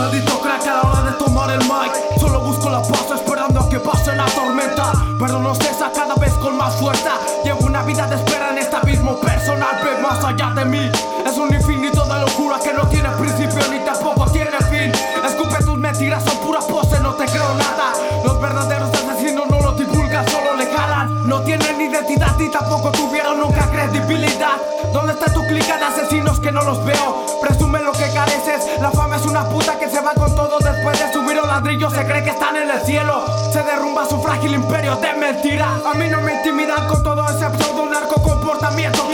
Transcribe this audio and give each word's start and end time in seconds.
maldito 0.00 0.40
crack 0.40 0.66
a 0.66 0.74
la 0.76 0.80
hora 0.80 1.02
de 1.10 1.12
tomar 1.18 1.50
el 1.50 1.60
mic. 1.60 1.92
Solo 2.18 2.40
busco 2.40 2.70
la 2.70 2.80
paz 2.80 3.06
esperando 3.14 3.60
a 3.60 3.68
que 3.68 3.78
pase 3.78 4.16
la 4.16 4.24
tormenta. 4.24 4.92
Pero 5.18 5.38
no 5.38 5.54
cesa 5.54 5.90
cada 5.94 6.14
vez 6.14 6.32
con 6.34 6.56
más 6.56 6.74
fuerza. 6.76 7.12
Llevo 7.44 7.66
una 7.66 7.82
vida 7.82 8.06
de 8.06 8.16
espera 8.16 8.50
en 8.50 8.58
este 8.58 8.76
abismo 8.76 9.20
personal 9.20 9.76
Ve 9.84 10.00
más 10.00 10.24
allá 10.24 10.52
de 10.54 10.64
mí. 10.64 10.90
Es 11.26 11.36
un 11.36 11.52
infinito 11.52 12.02
de 12.06 12.18
locura 12.18 12.58
que 12.64 12.72
no 12.72 12.86
tiene 12.88 13.10
principio 13.10 13.60
ni 13.70 13.78
tampoco 13.80 14.24
tiene 14.30 14.58
fin. 14.70 14.90
Escupe 15.22 15.62
tus 15.64 15.76
mentiras, 15.76 16.24
son 16.24 16.38
pura 16.38 16.60
pose, 16.60 16.98
no 17.00 17.12
te 17.14 17.26
creo 17.26 17.54
nada. 17.54 17.92
Los 18.24 18.40
verdaderos 18.40 18.90
asesinos 18.94 19.50
no 19.50 19.60
lo 19.60 19.72
divulgan, 19.72 20.26
solo 20.28 20.56
le 20.56 20.66
jalan. 20.66 21.28
No 21.28 21.42
tienen 21.42 21.78
identidad 21.78 22.34
ni 22.38 22.50
tampoco 22.50 22.90
credibilidad 22.90 23.09
¿Dónde 25.50 25.62
está 25.62 25.74
tu 25.74 25.78
clica 25.78 25.78
de 25.78 25.84
asesinos 25.84 26.40
que 26.40 26.52
no 26.52 26.62
los 26.62 26.84
veo? 26.84 27.40
Presume 27.40 27.80
lo 27.80 27.92
que 27.92 28.12
careces. 28.14 28.80
La 28.80 28.90
fama 28.90 29.16
es 29.16 29.26
una 29.26 29.48
puta 29.48 29.78
que 29.78 29.88
se 29.88 30.00
va 30.00 30.14
con 30.14 30.32
todo 30.34 30.58
después 30.58 30.98
de 30.98 31.12
subir 31.12 31.36
los 31.36 31.46
ladrillos 31.46 31.92
Se 31.92 32.06
cree 32.06 32.22
que 32.22 32.30
están 32.30 32.56
en 32.56 32.70
el 32.70 32.80
cielo. 32.82 33.24
Se 33.52 33.62
derrumba 33.62 34.06
su 34.08 34.22
frágil 34.22 34.54
imperio 34.54 34.96
de 34.96 35.12
mentira 35.14 35.80
A 35.84 35.94
mí 35.94 36.08
no 36.08 36.20
me 36.20 36.34
intimidan 36.34 36.86
con 36.86 37.02
todo 37.02 37.24
ese 37.28 37.50
pseudo 37.58 37.86
narco 37.86 38.22
comportamiento 38.22 39.09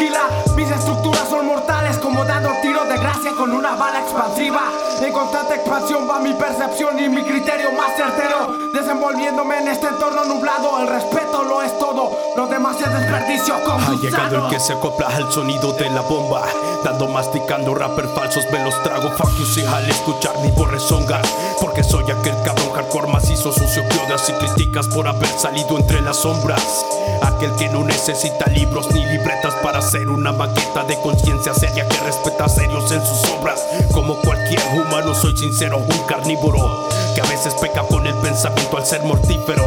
estructuras 0.77 1.29
son 1.29 1.47
mortales 1.47 1.99
como 1.99 2.25
dando 2.25 2.51
tiros 2.63 2.89
de 2.89 2.97
gracia 2.99 3.33
con 3.33 3.53
una 3.53 3.75
bala 3.75 4.01
expansiva. 4.01 4.61
En 5.01 5.13
constante 5.13 5.55
expansión 5.55 6.09
va 6.09 6.19
mi 6.21 6.33
percepción 6.35 6.99
y 6.99 7.09
mi 7.09 7.23
criterio 7.23 7.71
más 7.73 7.95
certero 7.97 8.71
Desenvolviéndome 8.73 9.59
en 9.59 9.69
este 9.69 9.89
entorno 9.89 10.25
nublado. 10.25 10.81
El 10.81 10.89
respeto 10.89 11.43
lo 11.45 11.63
es 11.63 11.79
todo, 11.79 12.11
lo 12.37 12.47
demás 12.47 12.77
es 12.81 12.93
desperdicio 12.93 13.55
como 13.65 13.87
Ha 13.87 13.95
llegado 14.01 14.47
el 14.47 14.51
que 14.51 14.61
se 14.61 14.73
acopla 14.73 15.09
al 15.09 15.31
sonido 15.33 15.73
de 15.73 15.91
la 15.91 16.03
bomba 16.03 16.43
Dando 16.85 17.09
masticando 17.09 17.75
rapper 17.75 18.09
falsos 18.09 18.45
me 18.53 18.63
los 18.65 18.83
trago. 18.83 19.11
Fuck 19.11 19.39
you 19.39 19.47
si 19.47 19.65
al 19.65 19.89
escuchar 19.89 20.39
mi 20.41 20.51
voz 20.51 20.71
rezonga 20.71 21.21
Porque 21.61 21.83
soy 21.83 22.05
aquel 22.05 22.35
cabrón 22.45 22.73
hardcore 22.75 23.13
macizo 23.13 23.53
sucio 23.53 23.83
que 23.89 23.99
odias 23.99 24.29
y 24.29 24.33
criticas 24.33 24.89
por 24.89 25.09
haber 25.09 25.29
salido 25.29 25.79
entre 25.79 26.01
las 26.03 26.19
sombras. 26.19 26.85
Aquel 27.23 27.53
que 27.57 27.69
no 27.69 27.85
necesita 27.85 28.47
libros 28.47 28.91
ni 28.93 29.05
libretas 29.05 29.55
para 29.63 29.79
hacer 29.79 30.09
una 30.09 30.33
maqueta 30.33 30.66
de 30.75 31.01
conciencia 31.01 31.55
seria 31.55 31.89
que 31.89 31.97
respeta 32.01 32.49
serios 32.49 32.91
en 32.93 33.01
sus 33.01 33.31
obras 33.31 33.65
Como 33.93 34.15
cualquier 34.17 34.61
humano 34.75 35.15
soy 35.15 35.37
sincero, 35.37 35.79
un 35.79 35.99
carnívoro 36.07 36.89
Que 37.15 37.23
a 37.23 37.25
veces 37.25 37.55
peca 37.55 37.83
con 37.83 38.07
el 38.07 38.15
pensamiento 38.17 38.77
al 38.77 38.85
ser 38.85 39.03
mortífero 39.03 39.65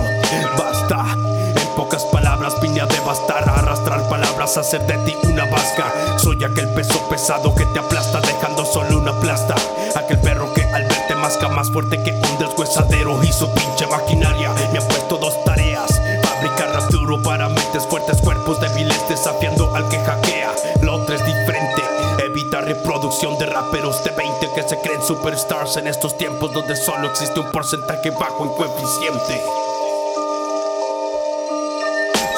Basta 0.58 1.06
en 1.56 1.68
pocas 1.76 2.06
palabras 2.06 2.60
vine 2.62 2.82
a 2.82 2.86
devastar, 2.86 3.50
a 3.50 3.56
arrastrar 3.56 4.08
palabras, 4.08 4.56
a 4.58 4.60
hacer 4.60 4.86
de 4.86 4.98
ti 5.00 5.18
una 5.24 5.46
vasca. 5.46 5.92
Soy 6.18 6.44
aquel 6.44 6.70
peso 6.70 7.00
pesado 7.10 7.56
que 7.56 7.66
te 7.66 7.80
aplasta, 7.80 8.22
dejando 8.22 8.66
solo 8.66 9.00
una 9.00 9.20
plasta. 9.20 9.56
Aquel 9.96 10.20
perro 10.20 10.54
que 10.54 10.62
al 10.62 10.84
verte 10.84 11.16
masca 11.16 11.48
más 11.48 11.72
fuerte 11.72 12.02
que 12.04 12.12
un 12.12 12.38
deshuesadero 12.38 13.24
y 13.24 13.32
su 13.32 13.52
pinche 13.52 13.88
maquinaria. 13.88 14.54
Me 14.72 14.78
ha 14.78 14.88
puesto 14.88 15.18
dos 15.18 15.44
tareas: 15.44 15.90
fabricar 16.22 16.72
rap 16.72 16.92
duro 16.92 17.20
para 17.24 17.50
mentes 17.50 17.88
fuertes, 17.88 18.22
cuerpos 18.22 18.60
débiles, 18.62 19.02
desafiando 19.10 19.76
al 19.76 19.90
que 19.90 19.98
hackea. 19.98 20.29
De 23.10 23.46
raperos 23.48 24.04
de 24.04 24.12
20 24.12 24.52
que 24.54 24.62
se 24.62 24.80
creen 24.82 25.02
superstars 25.02 25.78
en 25.78 25.88
estos 25.88 26.16
tiempos 26.16 26.54
donde 26.54 26.76
solo 26.76 27.10
existe 27.10 27.40
un 27.40 27.52
porcentaje 27.52 28.12
bajo 28.12 28.46
en 28.46 28.52
coeficiente. 28.52 29.69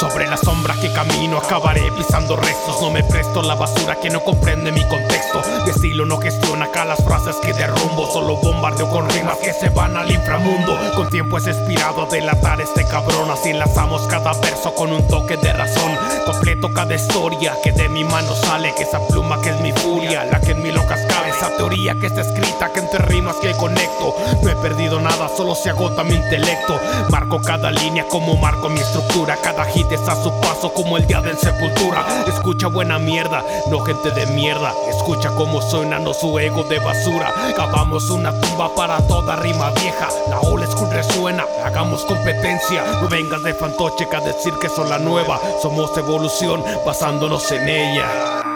Sobre 0.02 0.28
la 0.28 0.36
sombra 0.36 0.74
que 0.82 0.92
camino 0.92 1.38
acabaré 1.38 1.92
pisando 1.92 2.36
restos. 2.36 2.82
No 2.82 2.90
me 2.90 3.04
presto 3.04 3.44
la 3.44 3.54
basura 3.54 3.98
que 3.98 4.10
no 4.10 4.24
comprende 4.24 4.72
mi 4.72 4.84
contexto. 4.88 5.44
Mi 5.64 5.70
estilo 5.70 6.08
no 6.08 6.18
gestiona 6.18 6.66
acá 6.66 6.86
las 6.86 7.04
frases 7.04 7.36
que 7.36 7.54
derrumbo. 7.54 8.12
Solo 8.12 8.38
bombardeo 8.38 8.90
con 8.90 9.08
rimas 9.08 9.38
que 9.38 9.54
se 9.54 9.70
van 9.70 9.96
al 9.96 10.10
inframundo. 10.10 10.76
Con 10.96 11.08
tiempo 11.10 11.38
es 11.38 11.46
inspirado 11.46 12.02
a 12.02 12.06
delatar 12.08 12.60
este 12.60 12.84
cabrón. 12.86 13.30
Así 13.30 13.52
enlazamos 13.52 14.02
cada 14.08 14.34
verso 14.42 14.74
con 14.74 14.92
un 14.92 15.08
toque 15.08 15.38
de 15.38 15.54
razón. 15.54 15.96
Completo 16.26 16.74
cada 16.74 16.96
historia 16.96 17.54
que 17.64 17.72
de 17.72 17.88
mi 17.88 18.04
mano 18.04 18.34
sale. 18.34 18.74
Que 18.74 18.82
esa 18.82 19.06
pluma 19.06 19.40
que 19.42 19.52
es 19.52 19.62
mi 19.62 19.72
furia, 19.72 20.26
la 20.26 20.42
que 20.42 20.54
en 20.54 20.64
mi 20.64 20.72
locas 20.72 21.00
cabe 21.08 21.30
Esa 21.30 21.56
teoría 21.58 21.94
que 22.00 22.08
está 22.08 22.22
escrita 22.22 22.74
que 22.74 22.80
entre 22.80 23.06
rimas 23.06 23.36
que 23.36 23.52
conecto. 23.52 24.16
No 24.42 24.50
he 24.50 24.56
perdido 24.56 25.00
nada, 25.00 25.30
solo 25.38 25.54
se 25.54 25.70
agota 25.70 26.04
mi 26.04 26.16
intelecto. 26.16 26.80
Marco 27.12 27.40
cada 27.40 27.70
línea 27.70 28.08
como 28.08 28.36
marco 28.38 28.68
mi 28.68 28.80
estructura. 28.80 29.38
Cada 29.44 29.64
hit 29.66 29.91
es 29.96 30.08
a 30.08 30.16
su 30.16 30.32
paso 30.42 30.74
como 30.74 30.98
el 30.98 31.06
día 31.08 31.22
del 31.22 31.38
sepultura. 31.38 32.06
Escucha 32.28 32.68
buena 32.68 33.00
mierda, 33.00 33.44
no 33.70 33.80
gente 33.82 34.12
de 34.12 34.26
mierda. 34.28 34.74
Escucha 34.90 35.30
cómo 35.32 35.62
suena, 35.62 36.00
no 36.00 36.14
su 36.14 36.38
ego 36.40 36.64
de 36.64 36.80
basura. 36.80 37.34
Cavamos 37.56 38.10
una 38.10 38.32
tumba 38.40 38.74
para 38.76 39.06
toda 39.08 39.36
rima 39.38 39.72
vieja. 39.72 40.08
La 40.30 40.40
old 40.40 40.70
school 40.72 40.92
resuena, 40.92 41.46
hagamos 41.64 42.06
competencia. 42.06 42.84
No 43.02 43.08
vengas 43.08 43.44
de 43.44 43.54
fantoche 43.54 44.08
a 44.12 44.20
decir 44.22 44.54
que 44.62 44.70
son 44.70 44.90
la 44.90 45.00
nueva. 45.00 45.40
Somos 45.62 45.96
evolución 45.98 46.64
basándonos 46.86 47.52
en 47.52 47.70
ella 47.70 48.51